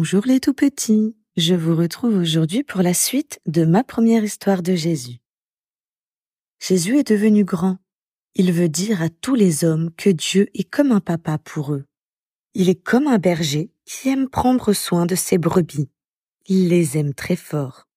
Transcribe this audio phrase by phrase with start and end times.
[0.00, 4.62] Bonjour les tout petits, je vous retrouve aujourd'hui pour la suite de ma première histoire
[4.62, 5.18] de Jésus.
[6.60, 7.78] Jésus est devenu grand.
[8.36, 11.84] Il veut dire à tous les hommes que Dieu est comme un papa pour eux.
[12.54, 15.90] Il est comme un berger qui aime prendre soin de ses brebis.
[16.46, 17.87] Il les aime très fort.